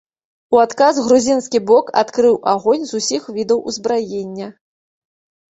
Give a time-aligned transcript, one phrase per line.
[0.55, 4.47] У адказ грузінскі бок адкрыў агонь з усіх відаў узбраення.